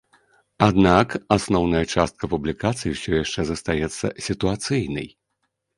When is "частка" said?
1.97-2.23